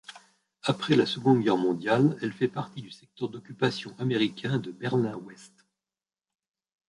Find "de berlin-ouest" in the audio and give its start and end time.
4.57-5.53